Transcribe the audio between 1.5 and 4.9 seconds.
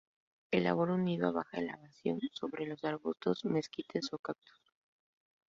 elevación sobre los arbustos, mezquites o cactus.